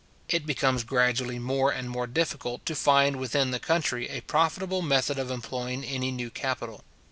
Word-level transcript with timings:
It 0.29 0.47
becomes 0.47 0.83
gradually 0.83 1.37
more 1.37 1.71
and 1.71 1.87
more 1.87 2.07
difficult 2.07 2.65
to 2.65 2.73
find 2.73 3.17
within 3.17 3.51
the 3.51 3.59
country 3.59 4.09
a 4.09 4.21
profitable 4.21 4.81
method 4.81 5.19
of 5.19 5.29
employing 5.29 5.83
any 5.83 6.09
new 6.09 6.31
capital. 6.31 6.83